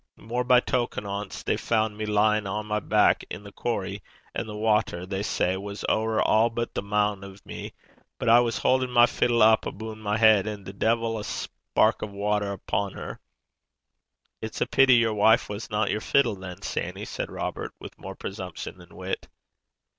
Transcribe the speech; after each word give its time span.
Mair 0.17 0.43
by 0.43 0.59
token, 0.59 1.05
ance 1.05 1.43
they 1.43 1.55
fand 1.55 1.95
me 1.95 2.07
lyin' 2.07 2.47
o' 2.47 2.63
my 2.63 2.79
back 2.79 3.23
i' 3.31 3.37
the 3.37 3.51
Corrie, 3.51 4.01
an' 4.33 4.47
the 4.47 4.55
watter, 4.57 5.05
they 5.05 5.21
say, 5.21 5.55
was 5.55 5.85
ower 5.87 6.17
a' 6.25 6.49
but 6.49 6.73
the 6.73 6.81
mou' 6.81 7.23
o' 7.23 7.35
me; 7.45 7.71
but 8.17 8.27
I 8.27 8.39
was 8.39 8.57
haudin' 8.57 8.89
my 8.89 9.05
fiddle 9.05 9.43
up 9.43 9.67
abune 9.67 9.99
my 9.99 10.17
heid, 10.17 10.47
and 10.47 10.65
de'il 10.65 11.19
a 11.19 11.23
spark 11.23 12.01
o' 12.01 12.07
watter 12.07 12.49
was 12.53 12.59
upo' 12.67 12.89
her.' 12.89 13.19
'It's 14.41 14.59
a 14.59 14.65
pity 14.65 14.95
yer 14.95 15.13
wife 15.13 15.47
wasna 15.49 15.87
yer 15.87 15.99
fiddle, 15.99 16.35
than, 16.35 16.63
Sanny,' 16.63 17.05
said 17.05 17.29
Robert, 17.29 17.71
with 17.79 17.95
more 17.99 18.15
presumption 18.15 18.79
than 18.79 18.95
wit. 18.95 19.27